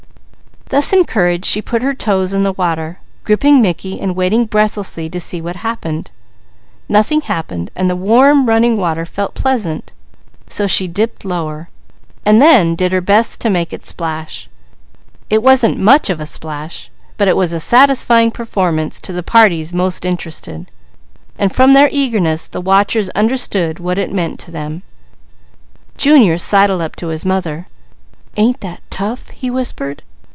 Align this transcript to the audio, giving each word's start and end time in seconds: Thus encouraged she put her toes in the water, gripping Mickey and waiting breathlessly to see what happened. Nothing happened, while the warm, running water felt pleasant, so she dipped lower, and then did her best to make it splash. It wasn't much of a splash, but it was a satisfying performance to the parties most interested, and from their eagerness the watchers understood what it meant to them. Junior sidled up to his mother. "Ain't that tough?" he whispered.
Thus 0.69 0.93
encouraged 0.93 1.43
she 1.43 1.61
put 1.61 1.81
her 1.81 1.93
toes 1.93 2.31
in 2.33 2.43
the 2.43 2.53
water, 2.53 2.99
gripping 3.25 3.61
Mickey 3.61 3.99
and 3.99 4.15
waiting 4.15 4.45
breathlessly 4.45 5.09
to 5.09 5.19
see 5.19 5.41
what 5.41 5.57
happened. 5.57 6.11
Nothing 6.87 7.19
happened, 7.19 7.69
while 7.75 7.89
the 7.89 7.95
warm, 7.97 8.45
running 8.45 8.77
water 8.77 9.05
felt 9.05 9.33
pleasant, 9.33 9.91
so 10.47 10.67
she 10.67 10.87
dipped 10.87 11.25
lower, 11.25 11.67
and 12.25 12.41
then 12.41 12.75
did 12.75 12.93
her 12.93 13.01
best 13.01 13.41
to 13.41 13.49
make 13.49 13.73
it 13.73 13.83
splash. 13.83 14.49
It 15.29 15.43
wasn't 15.43 15.77
much 15.77 16.09
of 16.09 16.21
a 16.21 16.25
splash, 16.25 16.89
but 17.17 17.27
it 17.27 17.35
was 17.35 17.51
a 17.51 17.59
satisfying 17.59 18.31
performance 18.31 19.01
to 19.01 19.11
the 19.11 19.23
parties 19.23 19.73
most 19.73 20.05
interested, 20.05 20.71
and 21.37 21.53
from 21.53 21.73
their 21.73 21.89
eagerness 21.91 22.47
the 22.47 22.61
watchers 22.61 23.09
understood 23.09 23.81
what 23.81 23.97
it 23.97 24.13
meant 24.13 24.39
to 24.39 24.51
them. 24.51 24.83
Junior 25.97 26.37
sidled 26.37 26.79
up 26.79 26.95
to 26.95 27.07
his 27.09 27.25
mother. 27.25 27.67
"Ain't 28.37 28.61
that 28.61 28.79
tough?" 28.89 29.31
he 29.31 29.49
whispered. 29.49 30.01